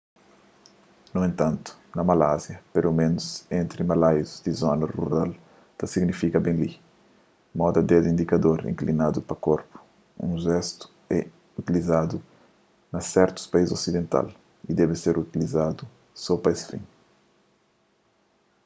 nu 1.13 1.19
entantu 1.29 1.69
na 1.95 2.03
malásia 2.11 2.57
peloménus 2.73 3.27
entri 3.61 3.81
malaius 3.91 4.31
di 4.43 4.51
zonas 4.61 4.93
rural 4.97 5.31
ta 5.77 5.85
signifika 5.93 6.37
ben 6.45 6.57
li 6.63 6.71
moda 7.59 7.79
dedu 7.89 8.07
indikador 8.13 8.59
inklinadu 8.73 9.19
pa 9.29 9.35
korpu 9.45 9.77
un 10.25 10.31
jestu 10.45 10.83
ki 11.05 11.13
é 11.17 11.19
utilizadu 11.59 12.17
na 12.93 12.99
sertus 13.11 13.49
país 13.53 13.69
osidental 13.77 14.27
y 14.69 14.71
debe 14.79 14.95
ser 15.03 15.15
uzadu 15.45 15.83
so 16.23 16.33
pa 16.43 16.49
es 16.55 16.61
fin 16.69 16.83